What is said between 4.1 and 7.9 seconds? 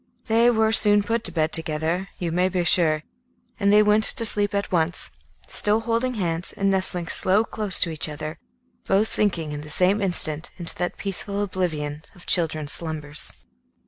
sleep at once, still holding hands and nestling close